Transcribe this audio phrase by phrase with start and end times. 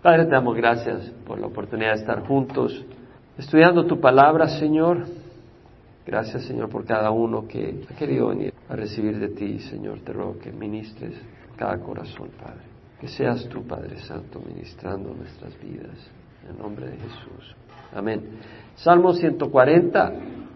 [0.00, 2.84] Padre, te damos gracias por la oportunidad de estar juntos,
[3.36, 5.06] estudiando tu palabra, Señor.
[6.06, 9.98] Gracias, Señor, por cada uno que ha querido venir a recibir de ti, Señor.
[10.02, 11.20] Te ruego que ministres
[11.56, 12.62] cada corazón, Padre.
[13.00, 15.98] Que seas tú, Padre Santo, ministrando nuestras vidas.
[16.48, 17.56] En nombre de Jesús.
[17.92, 18.22] Amén.
[18.76, 20.12] Salmo 140,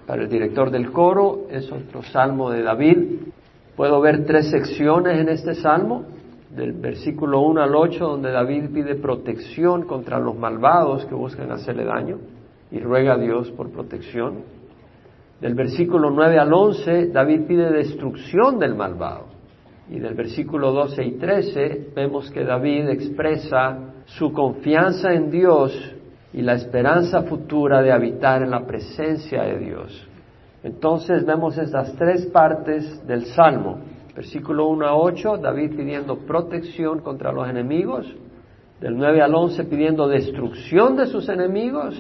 [0.07, 2.97] para el director del coro, es otro salmo de David.
[3.75, 6.22] Puedo ver tres secciones en este salmo
[6.55, 11.85] del versículo 1 al 8, donde David pide protección contra los malvados que buscan hacerle
[11.85, 12.19] daño
[12.71, 14.41] y ruega a Dios por protección.
[15.41, 19.27] Del versículo 9 al 11, David pide destrucción del malvado.
[19.91, 25.97] Y del versículo 12 y 13 vemos que David expresa su confianza en Dios
[26.33, 30.09] y la esperanza futura de habitar en la presencia de Dios.
[30.63, 33.79] Entonces vemos estas tres partes del Salmo.
[34.15, 38.07] Versículo 1 a 8, David pidiendo protección contra los enemigos.
[38.81, 41.95] Del 9 al 11 pidiendo destrucción de sus enemigos.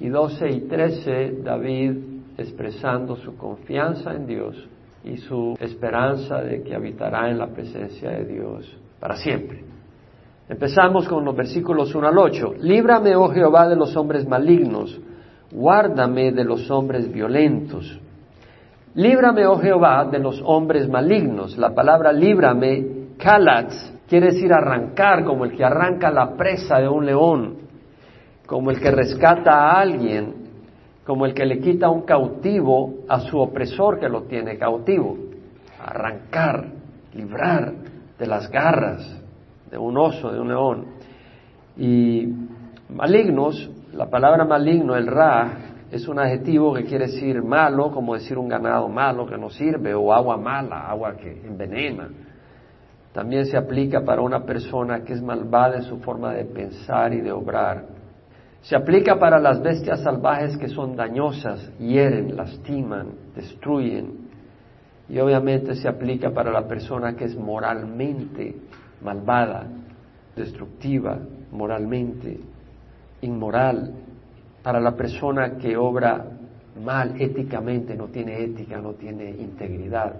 [0.00, 1.92] Y 12 y 13, David
[2.38, 4.68] expresando su confianza en Dios
[5.04, 9.64] y su esperanza de que habitará en la presencia de Dios para siempre.
[10.48, 12.54] Empezamos con los versículos 1 al 8.
[12.60, 14.98] Líbrame, oh Jehová, de los hombres malignos,
[15.50, 18.00] guárdame de los hombres violentos
[18.96, 21.58] Líbrame, oh Jehová, de los hombres malignos.
[21.58, 23.74] La palabra líbrame, kalatz,
[24.08, 27.58] quiere decir arrancar, como el que arranca la presa de un león,
[28.46, 30.34] como el que rescata a alguien,
[31.04, 35.14] como el que le quita un cautivo a su opresor que lo tiene cautivo.
[35.78, 36.64] Arrancar,
[37.12, 37.74] librar
[38.18, 39.22] de las garras
[39.70, 40.86] de un oso, de un león.
[41.76, 42.32] Y
[42.88, 48.38] malignos, la palabra maligno, el ra, es un adjetivo que quiere decir malo, como decir
[48.38, 52.08] un ganado malo que no sirve, o agua mala, agua que envenena.
[53.12, 57.20] También se aplica para una persona que es malvada en su forma de pensar y
[57.20, 57.84] de obrar.
[58.62, 64.26] Se aplica para las bestias salvajes que son dañosas, hieren, lastiman, destruyen.
[65.08, 68.56] Y obviamente se aplica para la persona que es moralmente
[69.00, 69.68] malvada,
[70.34, 71.18] destructiva,
[71.52, 72.40] moralmente
[73.22, 73.92] inmoral,
[74.66, 76.24] para la persona que obra
[76.82, 80.12] mal éticamente, no tiene ética, no tiene integridad.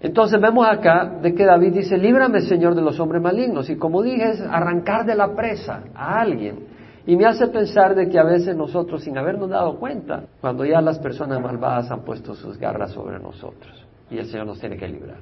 [0.00, 3.68] Entonces vemos acá de que David dice, líbrame Señor de los hombres malignos.
[3.68, 6.60] Y como dije, es arrancar de la presa a alguien.
[7.06, 10.80] Y me hace pensar de que a veces nosotros, sin habernos dado cuenta, cuando ya
[10.80, 14.88] las personas malvadas han puesto sus garras sobre nosotros, y el Señor nos tiene que
[14.88, 15.18] librar.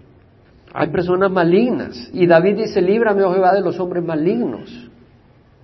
[0.73, 2.09] Hay personas malignas.
[2.13, 4.92] Y David dice, líbrame, oh Jehová, de los hombres malignos.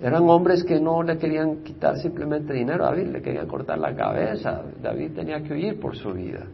[0.00, 4.62] Eran hombres que no le querían quitar simplemente dinero David, le querían cortar la cabeza.
[4.80, 6.46] David tenía que huir por su vida.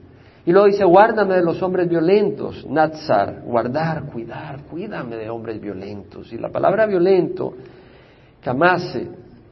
[0.47, 6.33] Y luego dice, guárdame de los hombres violentos, Natsar, guardar, cuidar, cuídame de hombres violentos.
[6.33, 7.55] Y la palabra violento,
[8.43, 9.09] kamase,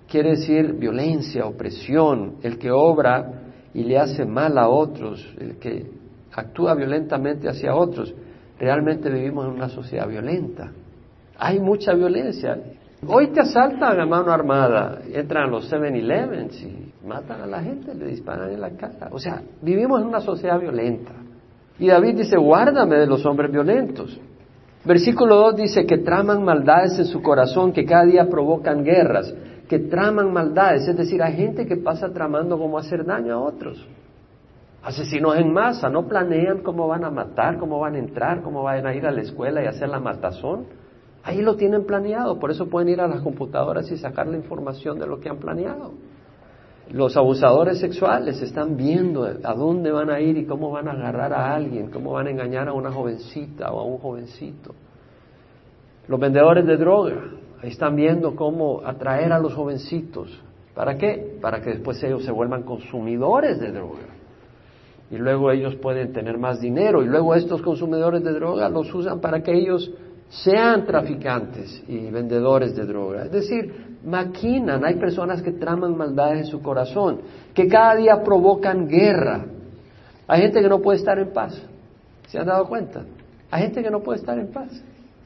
[0.06, 3.42] quiere decir violencia, opresión, el que obra
[3.72, 5.86] y le hace mal a otros, el que
[6.34, 8.14] actúa violentamente hacia otros.
[8.58, 10.70] Realmente vivimos en una sociedad violenta.
[11.38, 12.58] Hay mucha violencia.
[13.04, 17.92] Hoy te asaltan a mano armada, entran a los 7-Eleven y matan a la gente,
[17.96, 19.08] le disparan en la cara.
[19.10, 21.10] O sea, vivimos en una sociedad violenta.
[21.80, 24.20] Y David dice, guárdame de los hombres violentos.
[24.84, 29.34] Versículo 2 dice que traman maldades en su corazón, que cada día provocan guerras,
[29.68, 30.86] que traman maldades.
[30.86, 33.84] Es decir, hay gente que pasa tramando cómo hacer daño a otros.
[34.84, 38.86] Asesinos en masa, no planean cómo van a matar, cómo van a entrar, cómo van
[38.86, 40.81] a ir a la escuela y hacer la matazón
[41.24, 44.98] Ahí lo tienen planeado, por eso pueden ir a las computadoras y sacar la información
[44.98, 45.92] de lo que han planeado.
[46.90, 51.32] Los abusadores sexuales están viendo a dónde van a ir y cómo van a agarrar
[51.32, 54.74] a alguien, cómo van a engañar a una jovencita o a un jovencito.
[56.08, 57.22] Los vendedores de droga
[57.62, 60.42] están viendo cómo atraer a los jovencitos.
[60.74, 61.38] ¿Para qué?
[61.40, 64.08] Para que después ellos se vuelvan consumidores de droga.
[65.10, 69.20] Y luego ellos pueden tener más dinero y luego estos consumidores de droga los usan
[69.20, 69.92] para que ellos
[70.32, 73.24] sean traficantes y vendedores de droga.
[73.24, 77.20] Es decir, maquinan, hay personas que traman maldades en su corazón,
[77.52, 79.44] que cada día provocan guerra.
[80.26, 81.60] Hay gente que no puede estar en paz.
[82.28, 83.04] ¿Se han dado cuenta?
[83.50, 84.70] Hay gente que no puede estar en paz.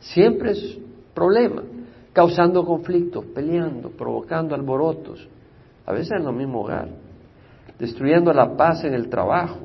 [0.00, 0.78] Siempre es
[1.14, 1.62] problema,
[2.12, 5.28] causando conflictos, peleando, provocando alborotos,
[5.86, 6.88] a veces en el mismo hogar,
[7.78, 9.60] destruyendo la paz en el trabajo,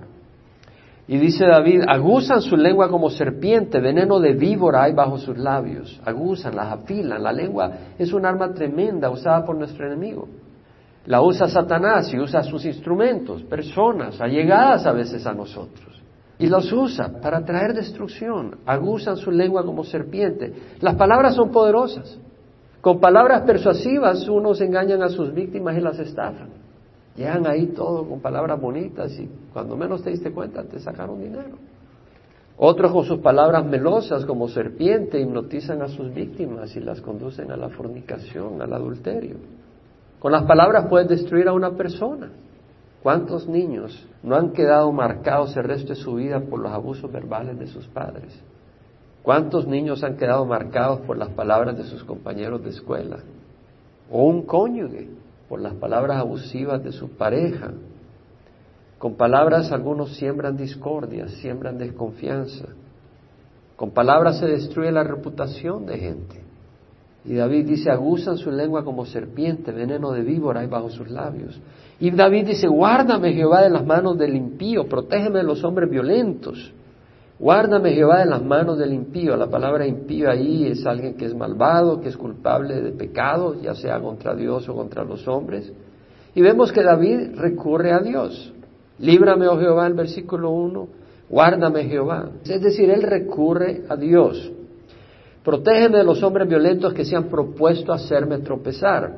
[1.11, 5.99] y dice David, aguzan su lengua como serpiente, veneno de víbora hay bajo sus labios.
[6.05, 7.21] Aguzan, las afilan.
[7.21, 7.69] La lengua
[7.99, 10.29] es un arma tremenda usada por nuestro enemigo.
[11.07, 16.01] La usa Satanás y usa sus instrumentos, personas allegadas a veces a nosotros.
[16.39, 18.59] Y los usa para traer destrucción.
[18.65, 20.53] Aguzan su lengua como serpiente.
[20.79, 22.17] Las palabras son poderosas.
[22.79, 26.60] Con palabras persuasivas unos engañan a sus víctimas y las estafan.
[27.15, 31.57] Llegan ahí todo con palabras bonitas y cuando menos te diste cuenta te sacaron dinero.
[32.57, 37.57] Otros con sus palabras melosas como serpiente hipnotizan a sus víctimas y las conducen a
[37.57, 39.37] la fornicación, al adulterio.
[40.19, 42.29] Con las palabras puedes destruir a una persona.
[43.01, 47.57] ¿Cuántos niños no han quedado marcados el resto de su vida por los abusos verbales
[47.57, 48.39] de sus padres?
[49.23, 53.17] ¿Cuántos niños han quedado marcados por las palabras de sus compañeros de escuela?
[54.11, 55.09] O un cónyuge
[55.51, 57.73] por las palabras abusivas de su pareja.
[58.97, 62.69] Con palabras algunos siembran discordia, siembran desconfianza.
[63.75, 66.41] Con palabras se destruye la reputación de gente.
[67.25, 71.59] Y David dice, agusan su lengua como serpiente, veneno de víbora hay bajo sus labios.
[71.99, 76.71] Y David dice, guárdame Jehová de las manos del impío, protégeme de los hombres violentos.
[77.41, 79.35] Guárdame Jehová de las manos del impío.
[79.35, 83.73] La palabra impío ahí es alguien que es malvado, que es culpable de pecado, ya
[83.73, 85.73] sea contra Dios o contra los hombres.
[86.35, 88.53] Y vemos que David recurre a Dios.
[88.99, 90.87] Líbrame, oh Jehová, el versículo 1.
[91.31, 92.29] Guárdame, Jehová.
[92.45, 94.51] Es decir, él recurre a Dios.
[95.43, 99.15] Protégeme de los hombres violentos que se han propuesto hacerme tropezar.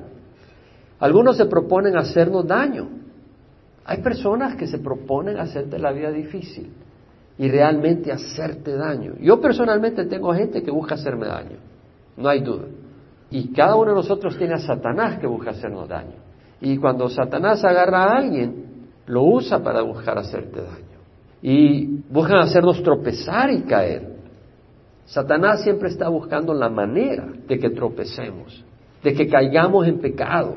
[0.98, 2.88] Algunos se proponen hacernos daño.
[3.84, 6.72] Hay personas que se proponen hacerte la vida difícil
[7.38, 9.14] y realmente hacerte daño.
[9.20, 11.58] Yo personalmente tengo gente que busca hacerme daño,
[12.18, 12.68] no hay duda.
[13.32, 16.18] Y cada uno de nosotros tiene a Satanás que busca hacernos daño.
[16.62, 20.94] Y cuando Satanás agarra a alguien, lo usa para buscar hacerte daño.
[21.42, 24.14] Y buscan hacernos tropezar y caer.
[25.06, 28.64] Satanás siempre está buscando la manera de que tropecemos,
[29.04, 30.56] de que caigamos en pecado.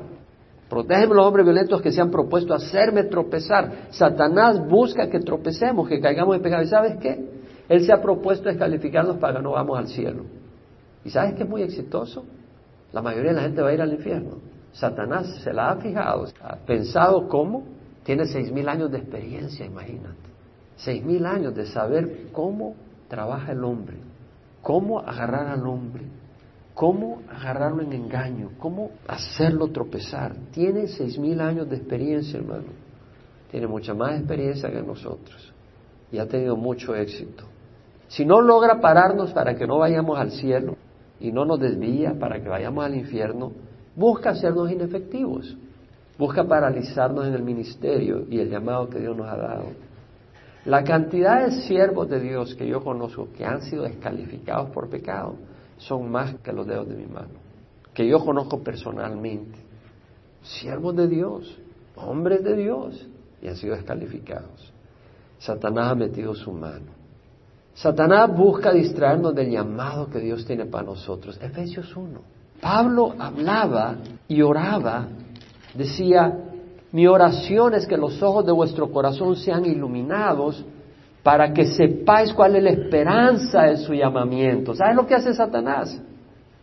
[0.69, 3.89] Protégeme los hombres violentos que se han propuesto hacerme tropezar.
[3.91, 6.63] Satanás busca que tropecemos, que caigamos en pecado.
[6.63, 7.25] ¿Y sabes qué?
[7.69, 10.25] Él se ha propuesto descalificarnos para que no vamos al cielo.
[11.05, 12.25] ¿Y sabes qué es muy exitoso?
[12.93, 14.39] La mayoría de la gente va a ir al infierno.
[14.73, 17.65] Satanás se la ha fijado, ha pensado cómo.
[18.05, 20.15] Tiene seis mil años de experiencia, imagínate.
[20.77, 22.77] Seis mil años de saber cómo
[23.09, 23.97] trabaja el hombre,
[24.63, 26.05] cómo agarrar al hombre,
[26.77, 30.37] cómo agarrarlo en engaño, cómo hacerlo tropezar.
[30.53, 32.67] Tiene seis mil años de experiencia, hermano.
[33.51, 35.55] Tiene mucha más experiencia que nosotros
[36.13, 37.45] y ha tenido mucho éxito.
[38.09, 40.77] Si no logra pararnos para que no vayamos al cielo
[41.19, 43.53] y no nos desvía para que vayamos al infierno,
[43.97, 45.57] busca hacernos inefectivos,
[46.19, 49.65] busca paralizarnos en el ministerio y el llamado que Dios nos ha dado.
[50.67, 55.37] La cantidad de siervos de Dios que yo conozco que han sido descalificados por pecado,
[55.79, 57.35] son más que los dedos de mi mano,
[57.95, 59.59] que yo conozco personalmente.
[60.43, 61.59] Siervos de Dios,
[61.97, 63.09] hombres de Dios,
[63.43, 64.73] y han sido descalificados.
[65.39, 66.97] Satanás ha metido su mano.
[67.75, 71.39] Satanás busca distraernos del llamado que Dios tiene para nosotros.
[71.43, 72.21] Efesios 1.
[72.61, 73.97] Pablo hablaba
[74.29, 75.09] y oraba,
[75.75, 76.47] decía,
[76.93, 80.65] mi oración es que los ojos de vuestro corazón sean iluminados
[81.27, 84.77] para que sepáis cuál es la esperanza de su llamamiento.
[84.77, 86.01] ¿Sabes lo que hace Satanás?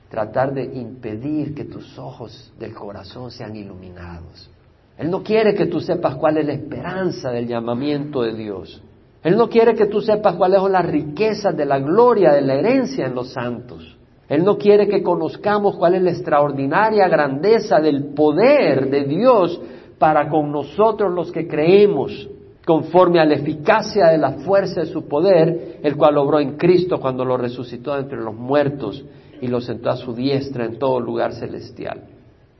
[0.10, 4.50] Tratar de impedir que tus ojos del corazón sean iluminados.
[4.98, 8.81] Él no quiere que tú sepas cuál es la esperanza del llamamiento de Dios.
[9.21, 12.54] Él no quiere que tú sepas cuáles son las riquezas de la gloria, de la
[12.54, 13.98] herencia en los santos.
[14.30, 19.60] Él no quiere que conozcamos cuál es la extraordinaria grandeza del poder de Dios
[20.00, 22.29] para con nosotros los que creemos
[22.65, 27.00] conforme a la eficacia de la fuerza de su poder, el cual obró en Cristo
[27.00, 29.03] cuando lo resucitó entre los muertos
[29.41, 32.01] y lo sentó a su diestra en todo lugar celestial.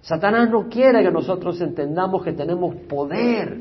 [0.02, 3.58] Satanás no quiere que nosotros entendamos que tenemos poder,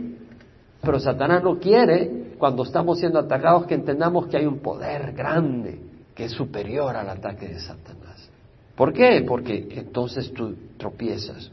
[0.81, 5.79] pero Satanás no quiere, cuando estamos siendo atacados, que entendamos que hay un poder grande
[6.17, 8.29] que es superior al ataque de Satanás.
[8.75, 9.25] ¿Por qué?
[9.27, 11.53] Porque entonces tú tropiezas.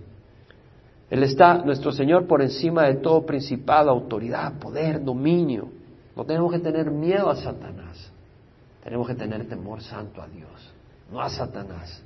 [1.10, 5.70] Él está, nuestro Señor, por encima de todo principado, autoridad, poder, dominio.
[6.16, 8.12] No tenemos que tener miedo a Satanás.
[8.84, 10.74] Tenemos que tener temor santo a Dios,
[11.12, 12.04] no a Satanás.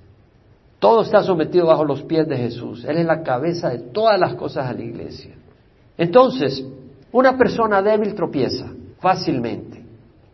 [0.79, 2.83] Todo está sometido bajo los pies de Jesús.
[2.85, 5.35] Él es la cabeza de todas las cosas a la iglesia.
[5.97, 6.65] Entonces,
[7.11, 9.83] una persona débil tropieza fácilmente,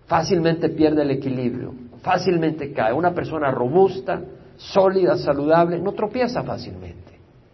[0.06, 2.94] fácilmente pierde el equilibrio, fácilmente cae.
[2.94, 4.22] Una persona robusta,
[4.58, 7.09] sólida, saludable, no tropieza fácilmente.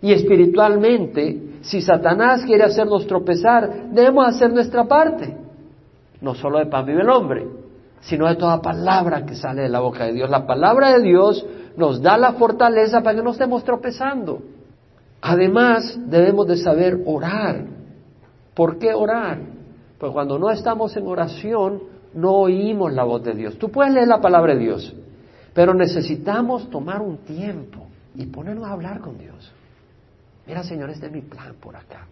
[0.06, 5.36] Y espiritualmente, si Satanás quiere hacernos tropezar, debemos hacer nuestra parte.
[6.22, 7.48] No solo de pan vive el hombre,
[8.02, 10.30] sino de toda palabra que sale de la boca de Dios.
[10.30, 11.44] La palabra de Dios
[11.76, 14.44] nos da la fortaleza para que no estemos tropezando.
[15.22, 17.66] Además, debemos de saber orar.
[18.54, 19.40] ¿Por qué orar?
[19.98, 21.82] Pues cuando no estamos en oración,
[22.14, 23.58] no oímos la voz de Dios.
[23.58, 24.96] Tú puedes leer la palabra de Dios,
[25.56, 29.55] pero necesitamos tomar un tiempo y ponernos a hablar con Dios.
[30.48, 32.08] Mira, Señor, este es mi plan por acá.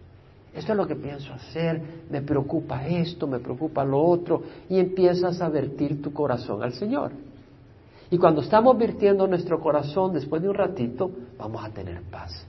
[0.54, 5.42] Esto es lo que pienso hacer, me preocupa esto, me preocupa lo otro, y empiezas
[5.42, 7.12] a vertir tu corazón al Señor.
[8.12, 11.10] Y cuando estamos virtiendo nuestro corazón, después de un ratito,
[11.40, 12.46] vamos a tener paz.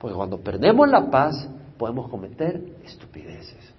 [0.00, 1.48] Porque cuando perdemos la paz,
[1.78, 3.72] podemos cometer estupideces.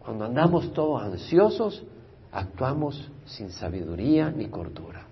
[0.00, 1.82] Cuando andamos todos ansiosos,
[2.30, 5.06] actuamos sin sabiduría ni cordura.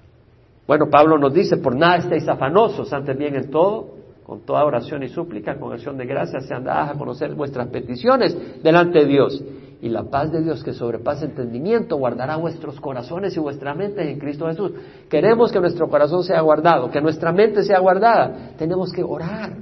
[0.67, 3.96] Bueno, Pablo nos dice, por nada estéis afanosos, antes bien en todo,
[4.27, 8.37] con toda oración y súplica, con acción de gracias, sean dadas a conocer vuestras peticiones
[8.61, 9.41] delante de Dios.
[9.81, 14.19] Y la paz de Dios que sobrepasa entendimiento guardará vuestros corazones y vuestras mentes en
[14.19, 14.73] Cristo Jesús.
[15.09, 18.51] Queremos que nuestro corazón sea guardado, que nuestra mente sea guardada.
[18.59, 19.53] Tenemos que orar.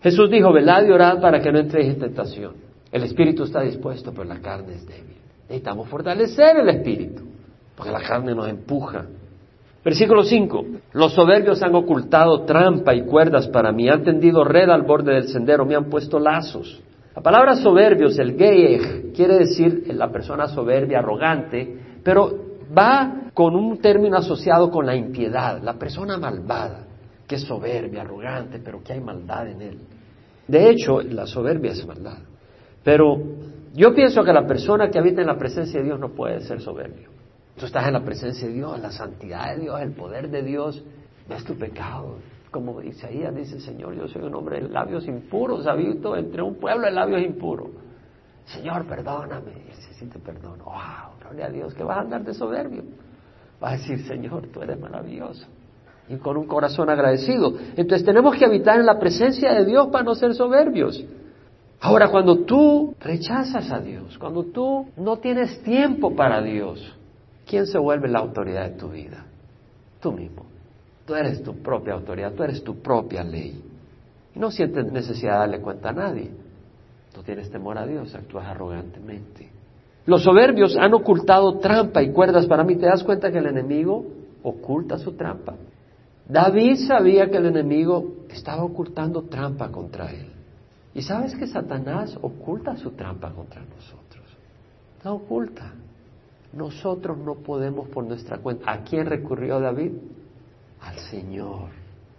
[0.00, 2.54] Jesús dijo, velad y orad para que no entréis en tentación.
[2.90, 5.18] El espíritu está dispuesto, pero la carne es débil.
[5.42, 7.22] Necesitamos fortalecer el espíritu,
[7.76, 9.04] porque la carne nos empuja
[9.84, 10.64] Versículo 5.
[10.92, 15.28] Los soberbios han ocultado trampa y cuerdas para mí, han tendido red al borde del
[15.28, 16.82] sendero, me han puesto lazos.
[17.14, 22.32] La palabra soberbios, el geig, quiere decir la persona soberbia, arrogante, pero
[22.76, 26.86] va con un término asociado con la impiedad, la persona malvada,
[27.26, 29.78] que es soberbia, arrogante, pero que hay maldad en él.
[30.46, 32.18] De hecho, la soberbia es maldad.
[32.82, 33.16] Pero
[33.74, 36.60] yo pienso que la persona que habita en la presencia de Dios no puede ser
[36.60, 37.17] soberbio.
[37.58, 40.82] Tú estás en la presencia de Dios, la santidad de Dios, el poder de Dios.
[41.28, 42.16] Ves tu pecado.
[42.52, 46.86] Como Isaías dice, Señor, yo soy un hombre de labios impuros, habito entre un pueblo
[46.86, 47.68] de labios impuros.
[48.46, 49.52] Señor, perdóname.
[49.68, 50.60] Y se siente perdón.
[50.64, 51.18] ¡Wow!
[51.20, 52.84] Gloria a Dios, que vas a andar de soberbio.
[53.60, 55.46] Vas a decir, Señor, tú eres maravilloso.
[56.08, 57.54] Y con un corazón agradecido.
[57.76, 61.04] Entonces tenemos que habitar en la presencia de Dios para no ser soberbios.
[61.80, 66.97] Ahora, cuando tú rechazas a Dios, cuando tú no tienes tiempo para Dios,
[67.48, 69.24] ¿quién se vuelve la autoridad de tu vida?
[70.00, 70.44] Tú mismo.
[71.06, 73.64] Tú eres tu propia autoridad, tú eres tu propia ley.
[74.34, 76.30] Y no sientes necesidad de darle cuenta a nadie.
[77.12, 79.48] Tú tienes temor a Dios, actúas arrogantemente.
[80.04, 82.76] Los soberbios han ocultado trampa y cuerdas para mí.
[82.76, 84.04] ¿Te das cuenta que el enemigo
[84.42, 85.54] oculta su trampa?
[86.28, 90.30] David sabía que el enemigo estaba ocultando trampa contra él.
[90.94, 94.24] Y sabes que Satanás oculta su trampa contra nosotros.
[95.02, 95.72] La oculta.
[96.52, 98.70] Nosotros no podemos por nuestra cuenta.
[98.72, 99.92] ¿A quién recurrió David?
[100.80, 101.70] Al Señor.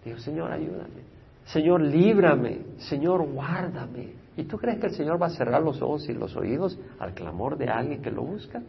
[0.05, 1.09] Dijo, Señor, ayúdame.
[1.45, 2.59] Señor, líbrame.
[2.77, 4.13] Señor, guárdame.
[4.37, 7.13] ¿Y tú crees que el Señor va a cerrar los ojos y los oídos al
[7.13, 8.61] clamor de alguien que lo busca?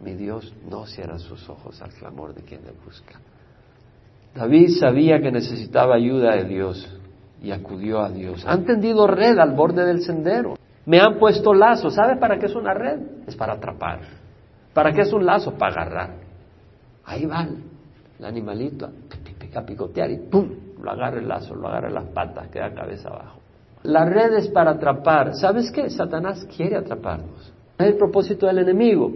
[0.00, 3.20] Mi Dios no cierra sus ojos al clamor de quien le busca.
[4.34, 7.00] David sabía que necesitaba ayuda de Dios
[7.42, 8.44] y acudió a Dios.
[8.46, 10.54] Han tendido red al borde del sendero.
[10.86, 11.90] Me han puesto lazo.
[11.90, 13.00] ¿Sabes para qué es una red?
[13.26, 14.19] Es para atrapar.
[14.80, 15.52] ¿Para qué es un lazo?
[15.58, 16.14] Para agarrar.
[17.04, 17.46] Ahí va
[18.18, 18.88] el animalito
[19.54, 20.48] a picotear y ¡pum!
[20.82, 23.40] Lo agarra el lazo, lo agarra las patas, queda cabeza abajo.
[23.82, 25.34] La red es para atrapar.
[25.34, 25.90] ¿Sabes qué?
[25.90, 27.52] Satanás quiere atraparnos.
[27.76, 29.12] Es el propósito del enemigo.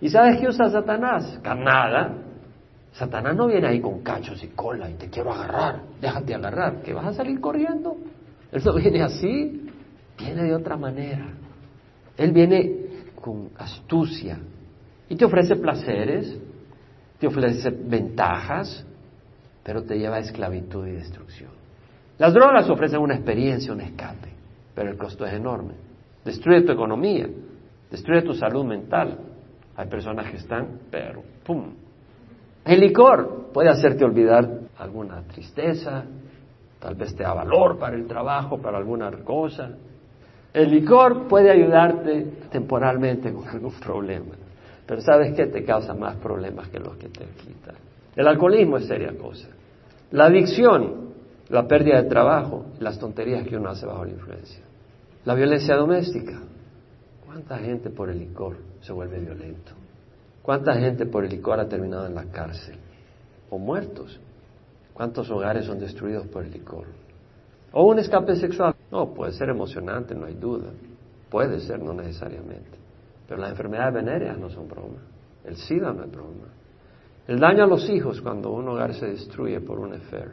[0.00, 1.38] ¿Y sabes qué usa Satanás?
[1.44, 2.16] Carnada.
[2.90, 6.92] Satanás no viene ahí con cachos y cola y te quiero agarrar, déjate agarrar, que
[6.92, 7.96] vas a salir corriendo.
[8.50, 9.70] Él no viene así,
[10.18, 11.28] viene de otra manera.
[12.16, 14.40] Él viene con astucia,
[15.08, 16.38] y te ofrece placeres,
[17.18, 18.84] te ofrece ventajas,
[19.62, 21.50] pero te lleva a esclavitud y destrucción.
[22.18, 24.28] Las drogas ofrecen una experiencia, un escape,
[24.74, 25.74] pero el costo es enorme.
[26.24, 27.28] Destruye tu economía,
[27.90, 29.18] destruye tu salud mental.
[29.76, 31.72] Hay personas que están, pero ¡pum!
[32.64, 36.04] El licor puede hacerte olvidar alguna tristeza,
[36.78, 39.70] tal vez te da valor para el trabajo, para alguna cosa.
[40.52, 44.34] El licor puede ayudarte temporalmente con algún problema.
[44.86, 45.46] Pero ¿sabes qué?
[45.46, 47.76] Te causa más problemas que los que te quitan.
[48.14, 49.48] El alcoholismo es seria cosa.
[50.10, 51.12] La adicción,
[51.48, 54.62] la pérdida de trabajo, las tonterías que uno hace bajo la influencia.
[55.24, 56.38] La violencia doméstica.
[57.24, 59.72] ¿Cuánta gente por el licor se vuelve violento?
[60.42, 62.76] ¿Cuánta gente por el licor ha terminado en la cárcel?
[63.50, 64.20] O muertos.
[64.92, 66.84] ¿Cuántos hogares son destruidos por el licor?
[67.72, 68.76] O un escape sexual.
[68.92, 70.70] No, puede ser emocionante, no hay duda.
[71.30, 72.83] Puede ser, no necesariamente.
[73.28, 75.00] Pero las enfermedades venéreas no son broma.
[75.44, 76.48] El SIDA no es broma.
[77.26, 80.32] El daño a los hijos cuando un hogar se destruye por un affair.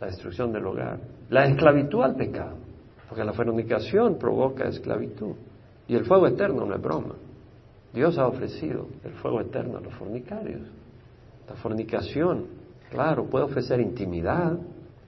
[0.00, 0.98] La destrucción del hogar.
[1.28, 2.56] La esclavitud al pecado.
[3.08, 5.34] Porque la fornicación provoca esclavitud.
[5.88, 7.14] Y el fuego eterno no es broma.
[7.92, 10.62] Dios ha ofrecido el fuego eterno a los fornicarios.
[11.48, 12.46] La fornicación,
[12.90, 14.58] claro, puede ofrecer intimidad,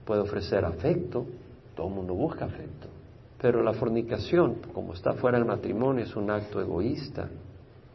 [0.05, 1.25] puede ofrecer afecto.
[1.75, 2.87] Todo el mundo busca afecto.
[3.41, 7.29] Pero la fornicación, como está fuera del matrimonio, es un acto egoísta.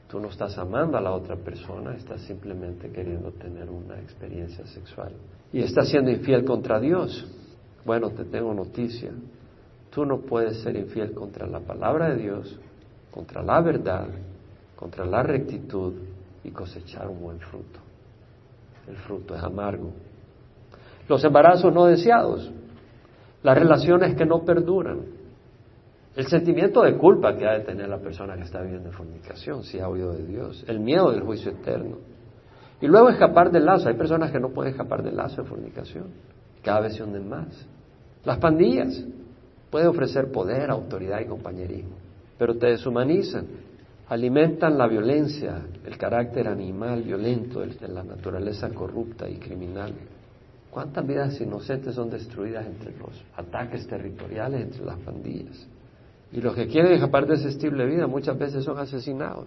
[0.09, 5.13] Tú no estás amando a la otra persona, estás simplemente queriendo tener una experiencia sexual.
[5.53, 7.27] Y estás siendo infiel contra Dios.
[7.85, 9.11] Bueno, te tengo noticia.
[9.91, 12.59] Tú no puedes ser infiel contra la palabra de Dios,
[13.11, 14.09] contra la verdad,
[14.77, 15.95] contra la rectitud
[16.43, 17.81] y cosechar un buen fruto.
[18.89, 19.93] El fruto es amargo.
[21.09, 22.51] Los embarazos no deseados,
[23.43, 25.03] las relaciones que no perduran,
[26.17, 29.65] el sentimiento de culpa que ha de tener la persona que está viviendo en fornicación,
[29.65, 31.97] si ha oído de Dios, el miedo del juicio eterno.
[32.81, 33.89] Y luego escapar del lazo.
[33.89, 36.05] Hay personas que no pueden escapar del lazo de fornicación.
[36.63, 37.67] Cada vez se hunden más.
[38.25, 39.05] Las pandillas
[39.71, 41.97] pueden ofrecer poder, autoridad y compañerismo,
[42.39, 43.47] pero te deshumanizan,
[44.09, 49.93] alimentan la violencia, el carácter animal violento de la naturaleza corrupta y criminal.
[50.71, 55.67] ¿Cuántas vidas inocentes son destruidas entre los ataques territoriales, entre las pandillas?
[56.33, 59.47] Y los que quieren escapar de ese estilo de vida muchas veces son asesinados.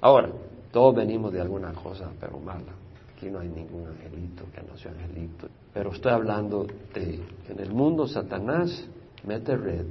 [0.00, 0.30] Ahora,
[0.72, 2.72] todos venimos de alguna cosa, pero mala.
[3.14, 5.48] Aquí no hay ningún angelito que no sea angelito.
[5.72, 8.86] Pero estoy hablando de en el mundo Satanás
[9.24, 9.86] mete red,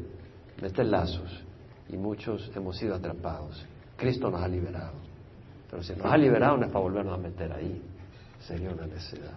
[0.62, 1.44] mete lazos
[1.90, 3.66] y muchos hemos sido atrapados.
[3.98, 4.94] Cristo nos ha liberado.
[5.72, 7.82] Pero si nos ha liberado no es para volvernos a meter ahí.
[8.48, 9.34] Sería una necesidad.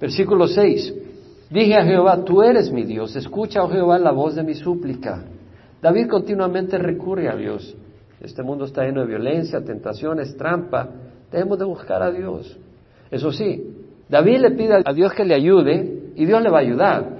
[0.00, 0.94] Versículo 6.
[1.50, 5.22] Dije a Jehová, tú eres mi Dios, escucha, oh Jehová, la voz de mi súplica.
[5.82, 7.76] David continuamente recurre a Dios.
[8.20, 10.88] Este mundo está lleno de violencia, tentaciones, trampa.
[11.30, 12.58] Debemos de buscar a Dios.
[13.10, 13.76] Eso sí,
[14.08, 17.16] David le pide a Dios que le ayude y Dios le va a ayudar.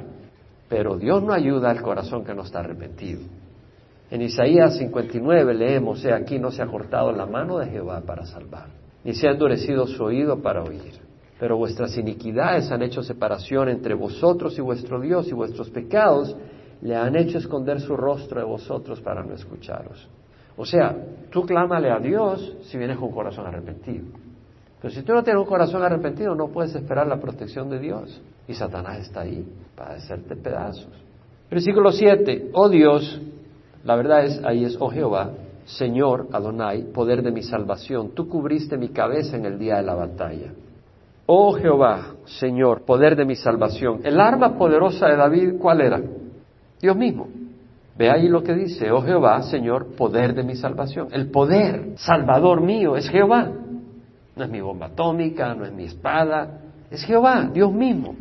[0.68, 3.20] Pero Dios no ayuda al corazón que no está arrepentido.
[4.10, 8.25] En Isaías 59 leemos, he aquí no se ha cortado la mano de Jehová para
[8.25, 8.68] salvar,
[9.02, 10.92] ni se ha endurecido su oído para oír.
[11.40, 16.36] Pero vuestras iniquidades han hecho separación entre vosotros y vuestro Dios, y vuestros pecados
[16.83, 20.09] le han hecho esconder su rostro de vosotros para no escucharos.
[20.56, 20.97] O sea,
[21.30, 24.06] tú clámale a Dios si vienes con corazón arrepentido.
[24.80, 28.21] Pero si tú no tienes un corazón arrepentido, no puedes esperar la protección de Dios.
[28.47, 30.88] Y Satanás está ahí para hacerte pedazos.
[31.50, 32.50] Versículo 7.
[32.52, 33.21] Oh Dios,
[33.85, 35.30] la verdad es, ahí es, oh Jehová,
[35.65, 39.95] Señor Adonai, poder de mi salvación, tú cubriste mi cabeza en el día de la
[39.95, 40.52] batalla.
[41.26, 44.00] Oh Jehová, Señor, poder de mi salvación.
[44.04, 46.00] El arma poderosa de David, ¿cuál era?
[46.80, 47.28] Dios mismo.
[47.97, 51.08] Ve ahí lo que dice, oh Jehová, Señor, poder de mi salvación.
[51.12, 53.50] El poder salvador mío es Jehová.
[54.36, 56.60] No es mi bomba atómica, no es mi espada,
[56.91, 58.15] es Jehová, Dios mismo.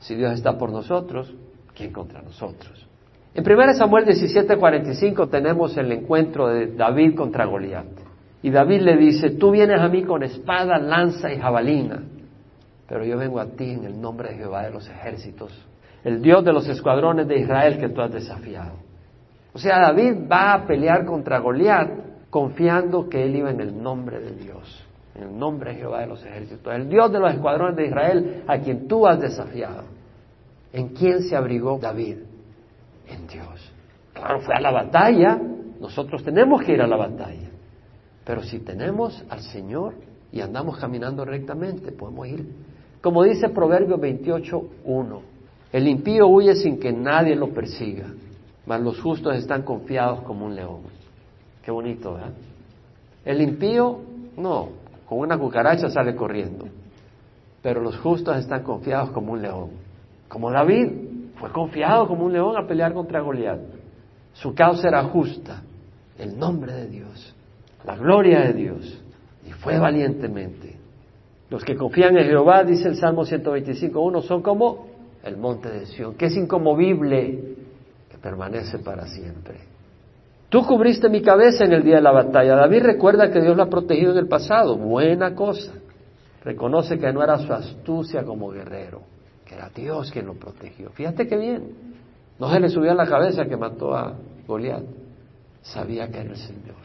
[0.00, 1.32] Si Dios está por nosotros,
[1.74, 2.86] ¿quién contra nosotros?
[3.34, 7.86] En 1 Samuel 17:45 tenemos el encuentro de David contra Goliat.
[8.42, 12.02] Y David le dice, tú vienes a mí con espada, lanza y jabalina,
[12.88, 15.52] pero yo vengo a ti en el nombre de Jehová de los ejércitos,
[16.04, 18.74] el Dios de los escuadrones de Israel que tú has desafiado.
[19.52, 21.90] O sea, David va a pelear contra Goliat
[22.30, 24.84] confiando que él iba en el nombre de Dios,
[25.14, 28.44] en el nombre de Jehová de los ejércitos, el Dios de los escuadrones de Israel
[28.46, 29.84] a quien tú has desafiado.
[30.72, 32.18] ¿En quién se abrigó David?
[33.08, 33.72] En Dios.
[34.12, 35.40] Claro, fue a la batalla,
[35.80, 37.48] nosotros tenemos que ir a la batalla.
[38.24, 39.94] Pero si tenemos al Señor
[40.30, 42.46] y andamos caminando rectamente, podemos ir.
[43.00, 45.20] Como dice Proverbio 28.1,
[45.72, 48.06] el impío huye sin que nadie lo persiga,
[48.66, 50.80] mas los justos están confiados como un león.
[51.62, 52.32] Qué bonito, ¿verdad?
[53.24, 54.00] El impío,
[54.36, 54.68] no,
[55.06, 56.66] con una cucaracha sale corriendo,
[57.62, 59.70] pero los justos están confiados como un león.
[60.28, 60.88] Como David
[61.36, 63.60] fue confiado como un león a pelear contra Goliat.
[64.32, 65.62] Su causa era justa,
[66.18, 67.34] el nombre de Dios,
[67.84, 69.02] la gloria de Dios,
[69.46, 70.76] y fue valientemente.
[71.50, 74.87] Los que confían en Jehová, dice el Salmo 125.1, son como
[75.22, 77.56] el monte de Sión, que es incomovible,
[78.10, 79.60] que permanece para siempre.
[80.48, 82.56] Tú cubriste mi cabeza en el día de la batalla.
[82.56, 84.76] David recuerda que Dios lo ha protegido en el pasado.
[84.76, 85.72] Buena cosa.
[86.42, 89.02] Reconoce que no era su astucia como guerrero,
[89.44, 90.90] que era Dios quien lo protegió.
[90.90, 91.74] Fíjate qué bien.
[92.38, 94.14] No se le subió a la cabeza que mató a
[94.46, 94.84] Goliat.
[95.60, 96.76] Sabía que era el Señor.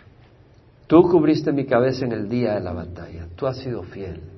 [0.87, 3.27] Tú cubriste mi cabeza en el día de la batalla.
[3.35, 4.32] Tú has sido fiel.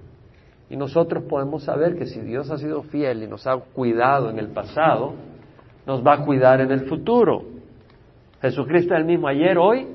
[0.69, 4.39] Y nosotros podemos saber que si Dios ha sido fiel y nos ha cuidado en
[4.39, 5.13] el pasado,
[5.85, 7.43] nos va a cuidar en el futuro.
[8.41, 9.87] Jesucristo es el mismo ayer, hoy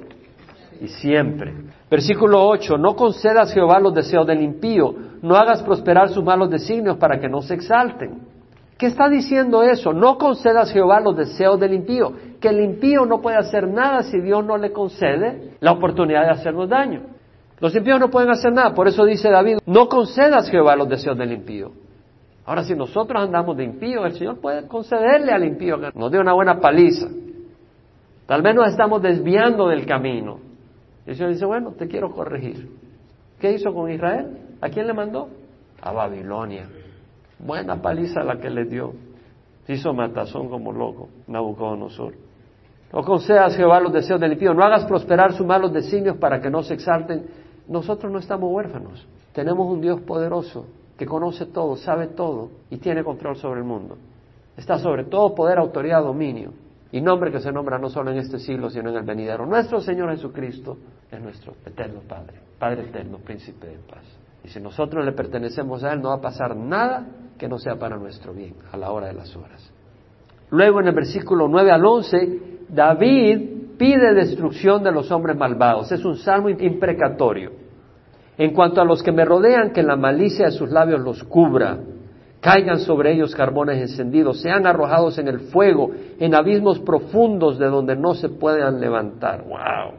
[0.81, 1.53] y siempre.
[1.91, 6.97] Versículo 8, no concedas Jehová los deseos del impío, no hagas prosperar sus malos designios
[6.97, 8.21] para que no se exalten.
[8.79, 9.93] ¿Qué está diciendo eso?
[9.93, 14.21] No concedas Jehová los deseos del impío, que el impío no puede hacer nada si
[14.21, 17.03] Dios no le concede la oportunidad de hacernos daño.
[17.61, 21.17] Los impíos no pueden hacer nada, por eso dice David, no concedas Jehová los deseos
[21.19, 21.73] del impío.
[22.47, 26.33] Ahora, si nosotros andamos de impío, el Señor puede concederle al impío nos dé una
[26.33, 27.07] buena paliza.
[28.27, 30.39] Tal vez nos estamos desviando del camino,
[31.07, 32.71] Y el Señor dice, bueno, te quiero corregir.
[33.39, 34.39] ¿Qué hizo con Israel?
[34.61, 35.29] ¿A quién le mandó?
[35.83, 36.69] A Babilonia.
[37.39, 38.93] Buena paliza la que le dio.
[39.69, 42.15] Hizo matazón como loco, Nabucodonosor.
[42.93, 46.51] No concedas Jehová los deseos del impío, no hagas prosperar sus malos designios para que
[46.51, 47.27] no se exalten.
[47.71, 50.67] Nosotros no estamos huérfanos, tenemos un Dios poderoso
[50.99, 53.97] que conoce todo, sabe todo y tiene control sobre el mundo.
[54.57, 56.53] Está sobre todo poder, autoridad, dominio
[56.91, 59.47] y nombre que se nombra no solo en este siglo, sino en el venidero.
[59.47, 60.79] Nuestro Señor Jesucristo
[61.11, 64.03] es nuestro eterno Padre, Padre eterno, príncipe de paz.
[64.43, 67.07] Y si nosotros le pertenecemos a Él, no va a pasar nada
[67.39, 69.73] que no sea para nuestro bien a la hora de las horas.
[70.51, 75.91] Luego en el versículo 9 al 11, David pide destrucción de los hombres malvados.
[75.93, 77.60] Es un salmo imprecatorio.
[78.41, 81.77] En cuanto a los que me rodean, que la malicia de sus labios los cubra,
[82.41, 87.97] caigan sobre ellos carbones encendidos, sean arrojados en el fuego, en abismos profundos de donde
[87.97, 89.45] no se puedan levantar.
[89.45, 89.93] ¡Wow!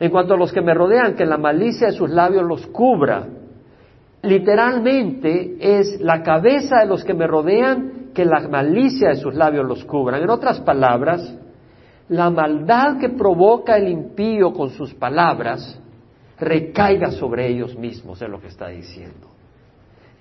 [0.00, 3.26] En cuanto a los que me rodean, que la malicia de sus labios los cubra.
[4.20, 9.64] Literalmente es la cabeza de los que me rodean, que la malicia de sus labios
[9.64, 10.18] los cubra.
[10.18, 11.34] En otras palabras,
[12.10, 15.80] la maldad que provoca el impío con sus palabras
[16.44, 19.28] recaiga sobre ellos mismos, es lo que está diciendo.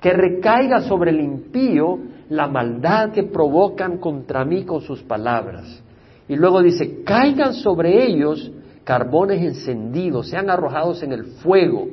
[0.01, 5.81] Que recaiga sobre el impío la maldad que provocan contra mí con sus palabras.
[6.27, 8.51] Y luego dice, caigan sobre ellos
[8.83, 11.87] carbones encendidos, sean arrojados en el fuego,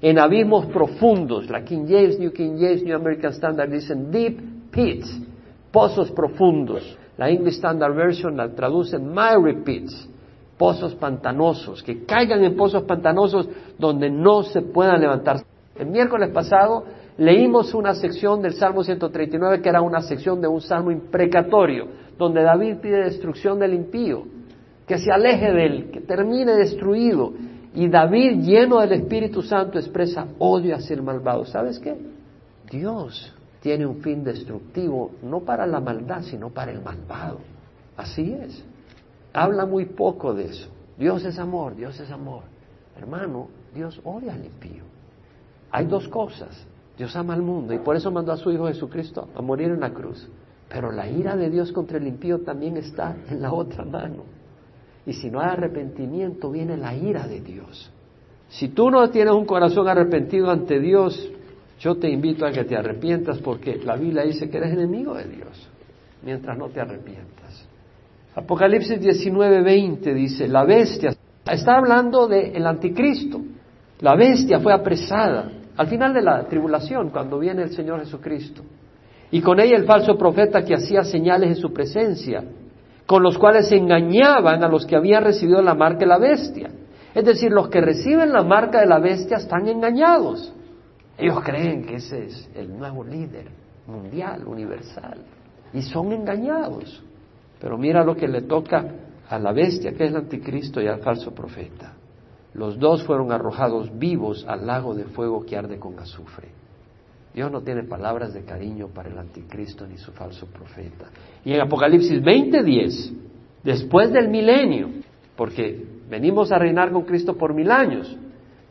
[0.00, 1.48] en abismos profundos.
[1.50, 5.20] La King James, New King James, New American Standard dicen deep pits,
[5.72, 6.96] pozos profundos.
[7.16, 10.08] La English Standard Version la traduce miry pits,
[10.56, 15.42] pozos pantanosos, que caigan en pozos pantanosos donde no se puedan levantar.
[15.78, 16.84] El miércoles pasado
[17.18, 21.88] leímos una sección del Salmo 139 que era una sección de un salmo imprecatorio,
[22.18, 24.24] donde David pide destrucción del impío,
[24.86, 27.32] que se aleje de él, que termine destruido.
[27.74, 31.44] Y David, lleno del Espíritu Santo, expresa odio hacia el malvado.
[31.44, 31.94] ¿Sabes qué?
[32.70, 37.40] Dios tiene un fin destructivo, no para la maldad, sino para el malvado.
[37.96, 38.64] Así es.
[39.36, 40.70] Habla muy poco de eso.
[40.96, 42.44] Dios es amor, Dios es amor.
[42.96, 44.82] Hermano, Dios odia al impío.
[45.70, 46.66] Hay dos cosas.
[46.96, 49.80] Dios ama al mundo y por eso mandó a su Hijo Jesucristo a morir en
[49.80, 50.26] la cruz.
[50.70, 54.24] Pero la ira de Dios contra el impío también está en la otra mano.
[55.04, 57.92] Y si no hay arrepentimiento, viene la ira de Dios.
[58.48, 61.30] Si tú no tienes un corazón arrepentido ante Dios,
[61.78, 65.26] yo te invito a que te arrepientas porque la Biblia dice que eres enemigo de
[65.26, 65.68] Dios
[66.22, 67.65] mientras no te arrepientas.
[68.36, 71.14] Apocalipsis 19:20 dice, la bestia,
[71.50, 73.40] está hablando del anticristo,
[74.00, 78.62] la bestia fue apresada al final de la tribulación, cuando viene el Señor Jesucristo,
[79.30, 82.44] y con ella el falso profeta que hacía señales en su presencia,
[83.06, 86.70] con los cuales engañaban a los que habían recibido la marca de la bestia.
[87.14, 90.52] Es decir, los que reciben la marca de la bestia están engañados.
[91.16, 93.46] Ellos creen que ese es el nuevo líder
[93.86, 95.18] mundial, universal,
[95.72, 97.02] y son engañados.
[97.66, 98.84] Pero mira lo que le toca
[99.28, 101.94] a la bestia, que es el anticristo, y al falso profeta.
[102.54, 106.46] Los dos fueron arrojados vivos al lago de fuego que arde con azufre.
[107.34, 111.06] Dios no tiene palabras de cariño para el anticristo ni su falso profeta.
[111.44, 113.12] Y en Apocalipsis 20:10,
[113.64, 114.88] después del milenio,
[115.34, 118.16] porque venimos a reinar con Cristo por mil años,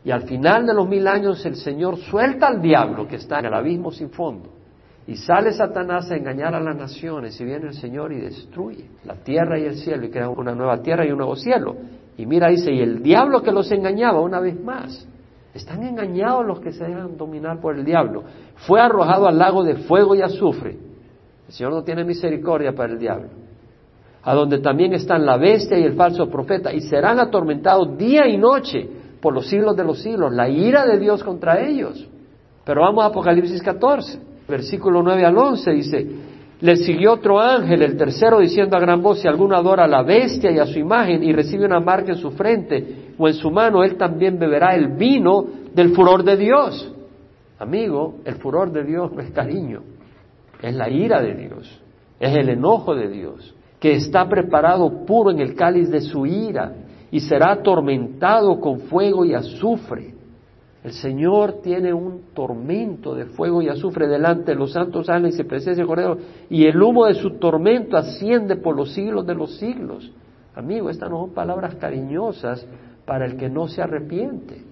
[0.06, 3.44] y al final de los mil años el Señor suelta al diablo que está en
[3.44, 4.55] el abismo sin fondo.
[5.06, 9.14] Y sale Satanás a engañar a las naciones y viene el Señor y destruye la
[9.14, 11.76] tierra y el cielo y crea una nueva tierra y un nuevo cielo.
[12.16, 15.06] Y mira, dice, y el diablo que los engañaba una vez más.
[15.54, 18.24] Están engañados los que se dejan dominar por el diablo.
[18.66, 20.76] Fue arrojado al lago de fuego y azufre.
[21.46, 23.28] El Señor no tiene misericordia para el diablo.
[24.22, 26.72] A donde también están la bestia y el falso profeta.
[26.74, 28.88] Y serán atormentados día y noche
[29.20, 32.06] por los siglos de los siglos, la ira de Dios contra ellos.
[32.64, 36.06] Pero vamos a Apocalipsis 14, versículo 9 al 11, dice,
[36.60, 40.02] le siguió otro ángel, el tercero, diciendo a gran voz, si alguno adora a la
[40.02, 43.50] bestia y a su imagen y recibe una marca en su frente o en su
[43.50, 46.94] mano, él también beberá el vino del furor de Dios.
[47.58, 49.82] Amigo, el furor de Dios no es cariño,
[50.62, 51.82] es la ira de Dios,
[52.18, 56.72] es el enojo de Dios, que está preparado puro en el cáliz de su ira
[57.10, 60.15] y será atormentado con fuego y azufre.
[60.86, 65.42] El Señor tiene un tormento de fuego y azufre delante de los santos ángeles y
[65.42, 66.16] presencia de Cordero,
[66.48, 70.12] y el humo de su tormento asciende por los siglos de los siglos.
[70.54, 72.64] Amigo, estas no son palabras cariñosas
[73.04, 74.62] para el que no se arrepiente.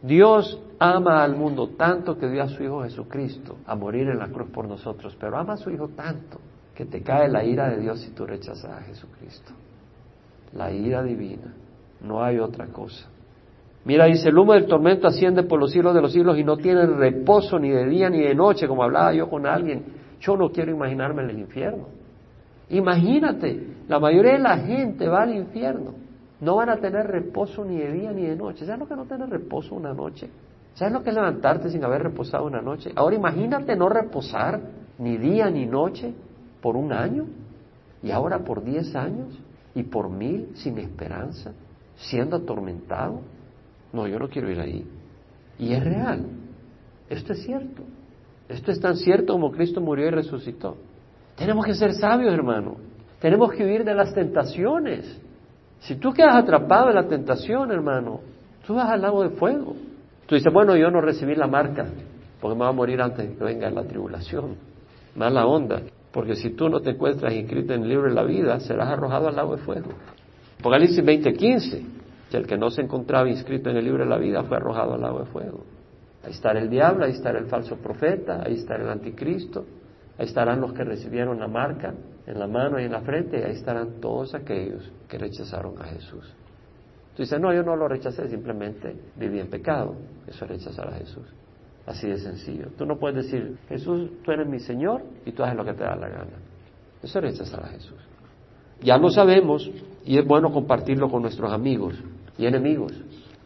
[0.00, 4.28] Dios ama al mundo tanto que dio a su Hijo Jesucristo a morir en la
[4.28, 6.38] cruz por nosotros, pero ama a su Hijo tanto
[6.74, 9.52] que te cae la ira de Dios si tú rechazas a Jesucristo.
[10.54, 11.52] La ira divina.
[12.00, 13.11] No hay otra cosa.
[13.84, 16.56] Mira, dice, el humo del tormento asciende por los siglos de los siglos y no
[16.56, 19.84] tiene reposo ni de día ni de noche, como hablaba yo con alguien.
[20.20, 21.88] Yo no quiero imaginarme el infierno.
[22.70, 25.94] Imagínate, la mayoría de la gente va al infierno.
[26.40, 28.64] No van a tener reposo ni de día ni de noche.
[28.64, 30.30] ¿Sabes lo que no tener reposo una noche?
[30.74, 32.90] ¿Sabes lo que es levantarte sin haber reposado una noche?
[32.96, 34.60] Ahora imagínate no reposar
[34.98, 36.14] ni día ni noche
[36.60, 37.26] por un año
[38.02, 39.38] y ahora por diez años
[39.74, 41.52] y por mil sin esperanza,
[41.96, 43.20] siendo atormentado.
[43.92, 44.86] No, yo no quiero ir ahí.
[45.58, 46.26] Y es real.
[47.08, 47.82] Esto es cierto.
[48.48, 50.76] Esto es tan cierto como Cristo murió y resucitó.
[51.36, 52.76] Tenemos que ser sabios, hermano.
[53.20, 55.20] Tenemos que huir de las tentaciones.
[55.80, 58.20] Si tú quedas atrapado en la tentación, hermano,
[58.66, 59.74] tú vas al lago de fuego.
[60.26, 61.86] Tú dices, bueno, yo no recibí la marca,
[62.40, 64.56] porque me va a morir antes de que venga la tribulación.
[65.14, 68.58] Mala onda, porque si tú no te encuentras inscrito en el libro de la vida,
[68.60, 69.90] serás arrojado al lago de fuego.
[70.60, 71.82] Apocalipsis 20:15,
[72.34, 75.00] el que no se encontraba inscrito en el libro de la vida fue arrojado al
[75.00, 75.64] lago de fuego.
[76.24, 79.64] Ahí estará el diablo, ahí estará el falso profeta, ahí estará el anticristo,
[80.18, 81.94] ahí estarán los que recibieron la marca
[82.26, 85.84] en la mano y en la frente, y ahí estarán todos aquellos que rechazaron a
[85.84, 86.32] Jesús.
[87.16, 89.96] Tú dices, no, yo no lo rechacé, simplemente viví en pecado.
[90.26, 91.26] Eso es rechazar a Jesús.
[91.84, 92.68] Así de sencillo.
[92.78, 95.82] Tú no puedes decir, Jesús, tú eres mi Señor y tú haces lo que te
[95.82, 96.38] da la gana.
[97.02, 97.98] Eso es rechazar a Jesús.
[98.80, 99.70] Ya lo sabemos
[100.04, 101.94] y es bueno compartirlo con nuestros amigos
[102.38, 102.92] y enemigos,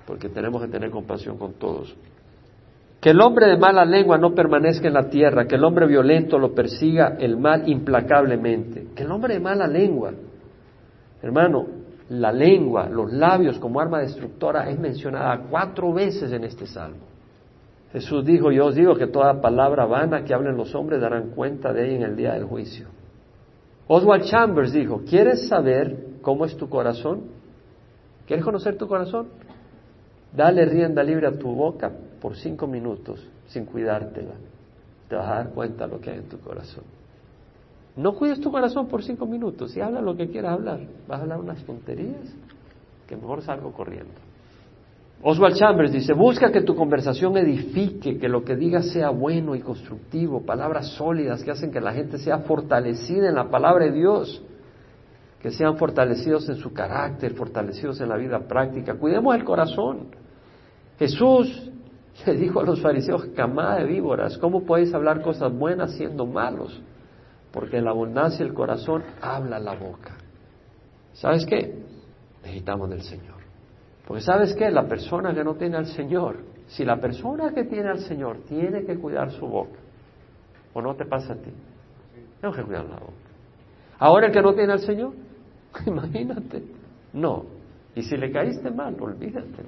[0.06, 1.94] porque tenemos que tener compasión con todos.
[3.00, 6.38] Que el hombre de mala lengua no permanezca en la tierra, que el hombre violento
[6.38, 8.88] lo persiga el mal implacablemente.
[8.94, 10.12] Que el hombre de mala lengua,
[11.22, 11.66] hermano,
[12.08, 17.04] la lengua, los labios como arma destructora es mencionada cuatro veces en este salmo.
[17.92, 21.72] Jesús dijo, yo os digo que toda palabra vana que hablen los hombres darán cuenta
[21.72, 22.88] de ella en el día del juicio.
[23.88, 27.35] Oswald Chambers dijo, ¿quieres saber cómo es tu corazón?
[28.26, 29.28] ¿Quieres conocer tu corazón?
[30.34, 34.34] Dale rienda libre a tu boca por cinco minutos sin cuidártela.
[35.08, 36.84] Te vas a dar cuenta de lo que hay en tu corazón.
[37.96, 40.80] No cuides tu corazón por cinco minutos y habla lo que quieras hablar.
[41.08, 42.34] Vas a hablar unas tonterías
[43.06, 44.12] que mejor salgo corriendo.
[45.22, 49.60] Oswald Chambers dice, busca que tu conversación edifique, que lo que digas sea bueno y
[49.60, 54.42] constructivo, palabras sólidas que hacen que la gente sea fortalecida en la palabra de Dios,
[55.40, 58.94] que sean fortalecidos en su carácter, fortalecidos en la vida práctica.
[58.94, 60.08] Cuidemos el corazón.
[60.98, 61.70] Jesús
[62.26, 66.82] le dijo a los fariseos, camada de víboras, ¿cómo podéis hablar cosas buenas siendo malos?
[67.56, 70.14] porque en la abundancia del corazón habla la boca.
[71.14, 71.74] ¿Sabes qué?
[72.42, 73.36] Necesitamos del Señor.
[74.06, 74.70] Porque sabes qué?
[74.70, 78.84] La persona que no tiene al Señor, si la persona que tiene al Señor tiene
[78.84, 79.78] que cuidar su boca,
[80.74, 81.50] ¿o no te pasa a ti?
[82.42, 83.12] Tengo que cuidar la boca.
[84.00, 85.14] Ahora el que no tiene al Señor,
[85.86, 86.62] imagínate,
[87.12, 87.44] no.
[87.94, 89.64] Y si le caíste mal, olvídate.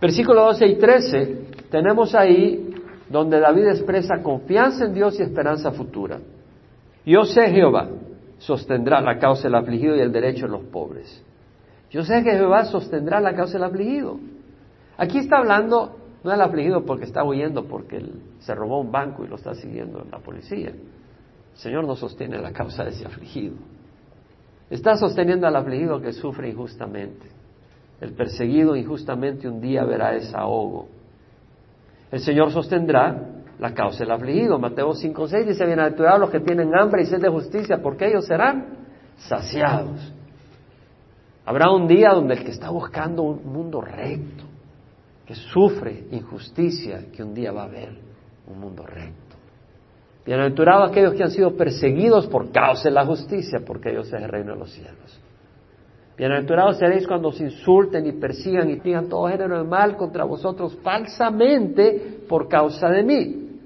[0.00, 1.38] Versículo 12 y 13,
[1.70, 2.74] tenemos ahí
[3.08, 6.18] donde David expresa confianza en Dios y esperanza futura.
[7.04, 7.88] Yo sé Jehová
[8.38, 11.24] sostendrá la causa del afligido y el derecho de los pobres.
[11.90, 14.18] Yo sé que Jehová sostendrá la causa del afligido.
[14.96, 18.04] Aquí está hablando no del afligido porque está huyendo, porque
[18.40, 20.68] se robó un banco y lo está siguiendo la policía.
[20.68, 23.54] El Señor no sostiene la causa de ese afligido.
[24.70, 27.26] Está sosteniendo al afligido que sufre injustamente.
[28.00, 30.88] El perseguido injustamente un día verá ese ahogo.
[32.10, 34.58] El Señor sostendrá la causa del afligido.
[34.58, 38.26] Mateo 5, 6 dice, bienaventurados los que tienen hambre y sed de justicia, porque ellos
[38.26, 40.14] serán saciados.
[41.44, 44.44] Habrá un día donde el que está buscando un mundo recto,
[45.26, 47.98] que sufre injusticia, que un día va a ver
[48.46, 49.27] un mundo recto.
[50.28, 54.28] Bienaventurados aquellos que han sido perseguidos por causa de la justicia, porque ellos es el
[54.28, 55.18] reino de los cielos.
[56.18, 60.76] Bienaventurados seréis cuando os insulten y persigan y digan todo género de mal contra vosotros
[60.82, 63.58] falsamente por causa de mí.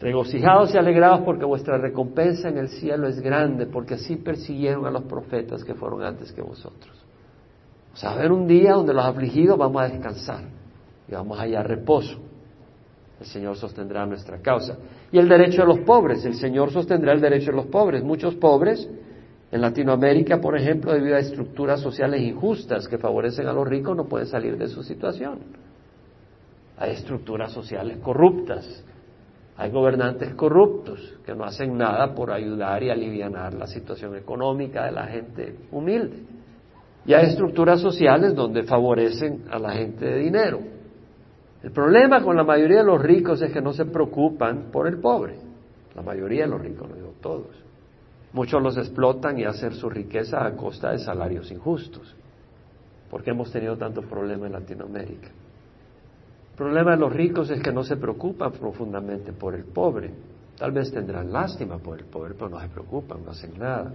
[0.00, 4.90] Regocijados y alegrados porque vuestra recompensa en el cielo es grande, porque así persiguieron a
[4.90, 6.96] los profetas que fueron antes que vosotros.
[7.92, 10.44] O sea, un día donde los afligidos vamos a descansar
[11.06, 12.18] y vamos a hallar reposo.
[13.20, 14.78] El Señor sostendrá nuestra causa.
[15.12, 18.02] Y el derecho de los pobres, el Señor sostendrá el derecho de los pobres.
[18.02, 18.88] Muchos pobres
[19.50, 24.04] en Latinoamérica, por ejemplo, debido a estructuras sociales injustas que favorecen a los ricos, no
[24.04, 25.40] pueden salir de su situación.
[26.78, 28.84] Hay estructuras sociales corruptas
[29.60, 34.92] hay gobernantes corruptos que no hacen nada por ayudar y aliviar la situación económica de
[34.92, 36.16] la gente humilde.
[37.04, 40.60] Y hay estructuras sociales donde favorecen a la gente de dinero.
[41.62, 44.98] El problema con la mayoría de los ricos es que no se preocupan por el
[44.98, 45.36] pobre.
[45.94, 47.64] La mayoría de los ricos, no digo todos.
[48.32, 52.14] Muchos los explotan y hacen su riqueza a costa de salarios injustos.
[53.10, 55.28] ¿Por qué hemos tenido tantos problemas en Latinoamérica?
[55.28, 60.12] El problema de los ricos es que no se preocupan profundamente por el pobre.
[60.56, 63.92] Tal vez tendrán lástima por el pobre, pero no se preocupan, no hacen nada.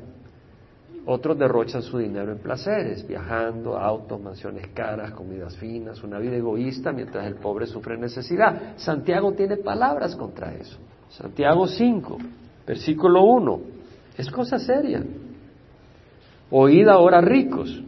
[1.08, 6.92] Otros derrochan su dinero en placeres, viajando, autos, mansiones caras, comidas finas, una vida egoísta
[6.92, 8.74] mientras el pobre sufre necesidad.
[8.78, 10.80] Santiago tiene palabras contra eso.
[11.10, 12.18] Santiago 5,
[12.66, 13.60] versículo 1.
[14.18, 15.04] Es cosa seria.
[16.50, 17.84] Oíd ahora ricos,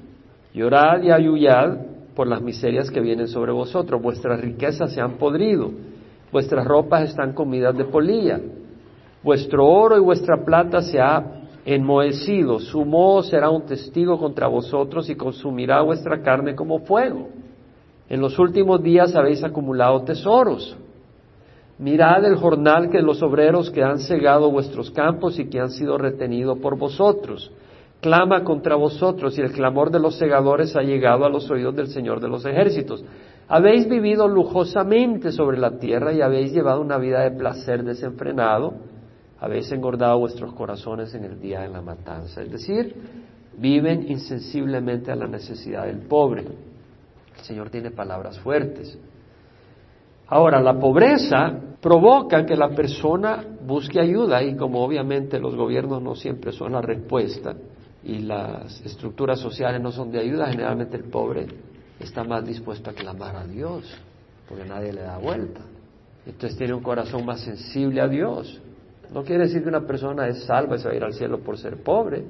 [0.54, 1.78] llorad y ayullad
[2.16, 4.00] por las miserias que vienen sobre vosotros.
[4.00, 5.72] Vuestras riquezas se han podrido,
[6.32, 8.40] vuestras ropas están comidas de polilla,
[9.24, 11.37] vuestro oro y vuestra plata se ha
[11.68, 17.28] enmohecido, su moho será un testigo contra vosotros y consumirá vuestra carne como fuego.
[18.08, 20.78] En los últimos días habéis acumulado tesoros.
[21.78, 25.98] Mirad el jornal que los obreros que han cegado vuestros campos y que han sido
[25.98, 27.52] retenidos por vosotros.
[28.00, 31.88] Clama contra vosotros y el clamor de los segadores ha llegado a los oídos del
[31.88, 33.04] Señor de los ejércitos.
[33.50, 38.74] Habéis vivido lujosamente sobre la tierra y habéis llevado una vida de placer desenfrenado
[39.40, 42.42] habéis engordado vuestros corazones en el día de la matanza.
[42.42, 42.96] Es decir,
[43.58, 46.42] viven insensiblemente a la necesidad del pobre.
[47.38, 48.98] El Señor tiene palabras fuertes.
[50.28, 56.16] Ahora, la pobreza provoca que la persona busque ayuda y como obviamente los gobiernos no
[56.16, 57.56] siempre son la respuesta
[58.04, 61.48] y las estructuras sociales no son de ayuda, generalmente el pobre
[62.00, 63.84] está más dispuesto a clamar a Dios
[64.48, 65.62] porque nadie le da vuelta.
[66.26, 68.62] Entonces tiene un corazón más sensible a Dios.
[69.14, 71.40] No quiere decir que una persona es salva y se va a ir al cielo
[71.40, 72.24] por ser pobre,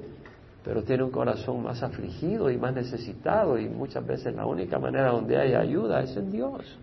[0.64, 5.12] pero tiene un corazón más afligido y más necesitado y muchas veces la única manera
[5.12, 6.78] donde hay ayuda es en Dios.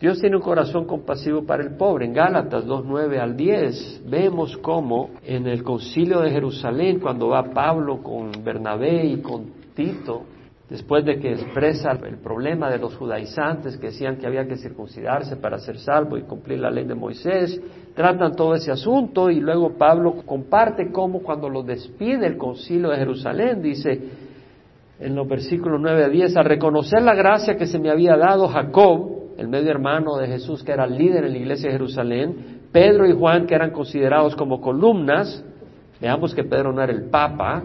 [0.00, 2.06] Dios tiene un corazón compasivo para el pobre.
[2.06, 8.00] En Gálatas 2.9 al 10 vemos cómo en el concilio de Jerusalén, cuando va Pablo
[8.00, 10.22] con Bernabé y con Tito,
[10.68, 15.36] después de que expresa el problema de los judaizantes que decían que había que circuncidarse
[15.36, 17.60] para ser salvo y cumplir la ley de Moisés,
[17.94, 22.98] tratan todo ese asunto y luego Pablo comparte cómo cuando lo despide el concilio de
[22.98, 24.28] Jerusalén, dice
[25.00, 28.48] en los versículos 9 a 10, a reconocer la gracia que se me había dado
[28.48, 33.06] Jacob, el medio hermano de Jesús que era líder en la iglesia de Jerusalén, Pedro
[33.06, 35.44] y Juan que eran considerados como columnas,
[36.00, 37.62] veamos que Pedro no era el papa,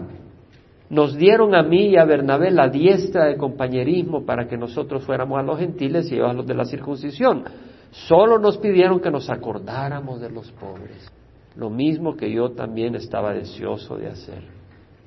[0.94, 5.38] nos dieron a mí y a Bernabé la diestra de compañerismo para que nosotros fuéramos
[5.40, 7.42] a los gentiles y ellos a los de la circuncisión.
[7.90, 11.10] Solo nos pidieron que nos acordáramos de los pobres,
[11.56, 14.42] lo mismo que yo también estaba deseoso de hacer.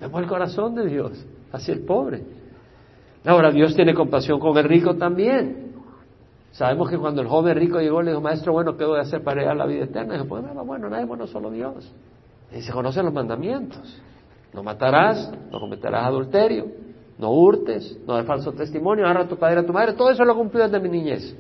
[0.02, 2.22] Vemos el corazón de Dios hacia el pobre.
[3.26, 5.74] Ahora, Dios tiene compasión con el rico también.
[6.52, 9.24] Sabemos que cuando el joven rico llegó, le dijo, maestro, bueno, ¿qué voy a hacer
[9.24, 10.16] para ir a la vida eterna?
[10.16, 11.94] Y dijo, pues nada, bueno, nada es bueno, solo Dios.
[12.52, 14.02] Y se conocen los mandamientos.
[14.58, 16.66] No matarás, no cometerás adulterio,
[17.20, 19.94] no hurtes, no des falso testimonio, agarra a tu padre y a tu madre.
[19.94, 21.36] Todo eso lo cumplí desde mi niñez.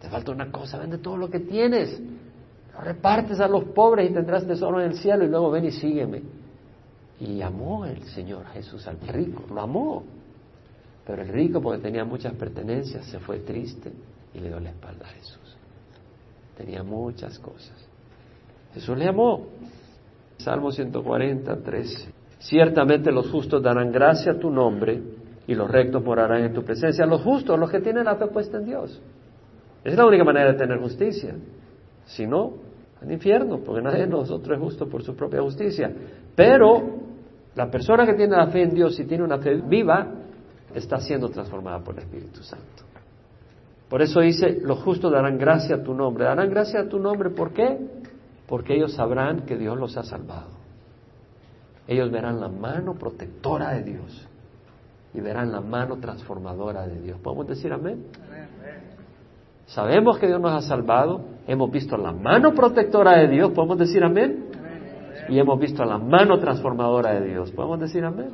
[0.00, 2.02] Te falta una cosa, vende todo lo que tienes.
[2.74, 5.70] Lo repartes a los pobres y tendrás tesoro en el cielo y luego ven y
[5.70, 6.20] sígueme.
[7.20, 10.02] Y amó el Señor Jesús al rico, lo amó.
[11.06, 13.92] Pero el rico, porque tenía muchas pertenencias, se fue triste
[14.34, 15.56] y le dio la espalda a Jesús.
[16.56, 17.88] Tenía muchas cosas.
[18.74, 19.46] Jesús le amó.
[20.38, 22.21] Salmo 140, 13.
[22.42, 25.00] Ciertamente los justos darán gracia a tu nombre
[25.46, 27.06] y los rectos morarán en tu presencia.
[27.06, 29.00] Los justos, los que tienen la fe puesta en Dios.
[29.84, 31.36] Es la única manera de tener justicia.
[32.04, 32.54] Si no,
[33.00, 35.92] al infierno, porque nadie de nosotros es justo por su propia justicia.
[36.34, 36.82] Pero
[37.54, 40.12] la persona que tiene la fe en Dios y tiene una fe viva,
[40.74, 42.82] está siendo transformada por el Espíritu Santo.
[43.88, 46.24] Por eso dice, los justos darán gracia a tu nombre.
[46.24, 47.78] Darán gracia a tu nombre, ¿por qué?
[48.48, 50.61] Porque ellos sabrán que Dios los ha salvado
[51.86, 54.28] ellos verán la mano protectora de Dios
[55.14, 57.18] y verán la mano transformadora de Dios.
[57.20, 58.04] ¿Podemos decir amén?
[59.66, 64.02] Sabemos que Dios nos ha salvado, hemos visto la mano protectora de Dios, ¿podemos decir
[64.04, 64.46] amén?
[65.28, 68.30] Y hemos visto la mano transformadora de Dios, ¿podemos decir amén?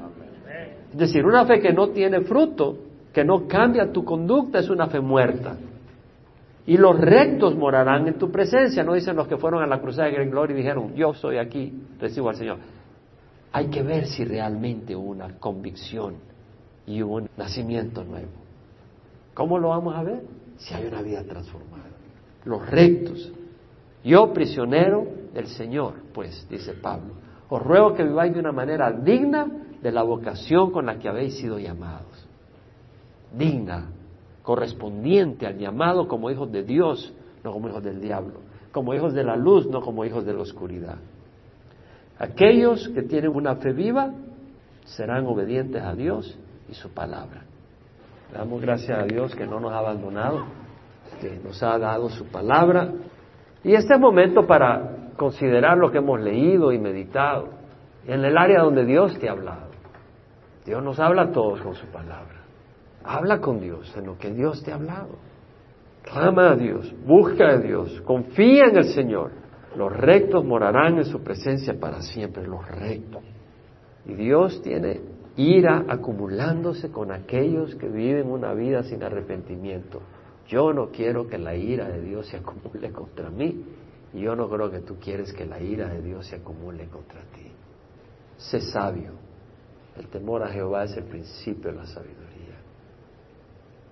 [0.93, 2.79] Es decir, una fe que no tiene fruto,
[3.13, 5.57] que no cambia tu conducta, es una fe muerta.
[6.67, 10.09] Y los rectos morarán en tu presencia, no dicen los que fueron a la cruzada
[10.09, 12.59] de Gran Gloria y dijeron, yo soy aquí, recibo al Señor.
[13.53, 16.17] Hay que ver si realmente hubo una convicción
[16.87, 18.29] y un nacimiento nuevo.
[19.35, 20.23] ¿Cómo lo vamos a ver?
[20.57, 21.85] Si hay una vida transformada.
[22.45, 23.33] Los rectos.
[24.05, 27.15] Yo, prisionero del Señor, pues, dice Pablo,
[27.49, 29.47] os ruego que viváis de una manera digna
[29.81, 32.27] de la vocación con la que habéis sido llamados.
[33.37, 33.91] Digna,
[34.43, 37.13] correspondiente al llamado como hijos de Dios,
[37.45, 38.41] no como hijos del diablo.
[38.73, 40.97] Como hijos de la luz, no como hijos de la oscuridad.
[42.19, 44.11] Aquellos que tienen una fe viva
[44.85, 46.39] serán obedientes a Dios
[46.69, 47.43] y su palabra.
[48.33, 50.45] Damos gracias a Dios que no nos ha abandonado,
[51.21, 52.93] que nos ha dado su palabra.
[53.65, 57.49] Y este es momento para considerar lo que hemos leído y meditado
[58.07, 59.69] en el área donde Dios te ha hablado.
[60.65, 62.43] Dios nos habla a todos con su palabra.
[63.05, 65.17] Habla con Dios en lo que Dios te ha hablado.
[66.03, 69.31] Clama a Dios, busca a Dios, confía en el Señor.
[69.79, 73.23] Los rectos morarán en su presencia para siempre, los rectos.
[74.07, 75.01] Y Dios tiene
[75.37, 80.01] ira acumulándose con aquellos que viven una vida sin arrepentimiento.
[80.49, 83.65] Yo no quiero que la ira de Dios se acumule contra mí
[84.13, 87.21] y yo no creo que tú quieres que la ira de Dios se acumule contra
[87.33, 87.53] ti.
[88.37, 89.13] Sé sabio.
[89.97, 92.57] El temor a Jehová es el principio de la sabiduría.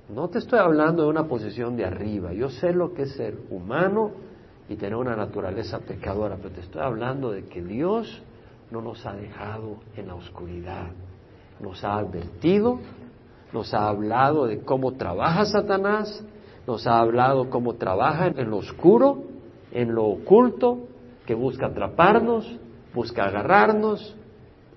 [0.08, 2.32] No te estoy hablando de una posición de arriba.
[2.32, 4.25] Yo sé lo que es ser humano
[4.68, 8.22] y tener una naturaleza pecadora, pero te estoy hablando de que Dios
[8.70, 10.88] no nos ha dejado en la oscuridad.
[11.60, 12.80] Nos ha advertido,
[13.52, 16.24] nos ha hablado de cómo trabaja Satanás,
[16.66, 19.22] nos ha hablado cómo trabaja en lo oscuro,
[19.70, 20.88] en lo oculto,
[21.24, 22.58] que busca atraparnos,
[22.94, 24.16] busca agarrarnos,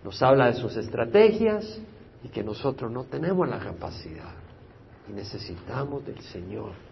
[0.04, 1.82] nos habla de sus estrategias
[2.24, 4.34] y que nosotros no tenemos la capacidad.
[5.10, 6.89] Y necesitamos del Señor.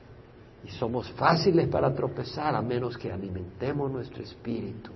[0.65, 4.91] Y somos fáciles para tropezar a menos que alimentemos nuestro espíritu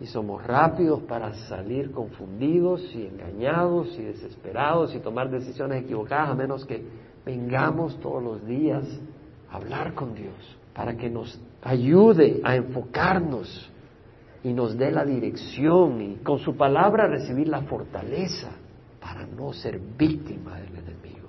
[0.00, 6.34] y somos rápidos para salir confundidos y engañados y desesperados y tomar decisiones equivocadas a
[6.34, 6.84] menos que
[7.26, 8.84] vengamos todos los días
[9.50, 10.34] a hablar con Dios
[10.72, 13.70] para que nos ayude a enfocarnos
[14.44, 18.52] y nos dé la dirección y con su palabra recibir la fortaleza
[19.00, 21.28] para no ser víctima del enemigo.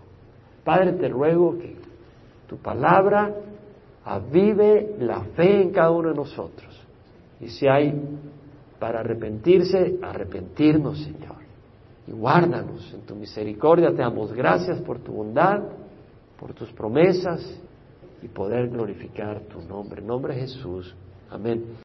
[0.63, 1.75] Padre, te ruego que
[2.49, 3.31] tu palabra
[4.03, 6.75] avive la fe en cada uno de nosotros.
[7.39, 7.93] Y si hay
[8.79, 11.37] para arrepentirse, arrepentirnos, Señor.
[12.07, 13.91] Y guárdanos en tu misericordia.
[13.91, 15.61] Te damos gracias por tu bondad,
[16.39, 17.61] por tus promesas
[18.21, 20.01] y poder glorificar tu nombre.
[20.01, 20.95] En nombre de Jesús.
[21.29, 21.63] Amén.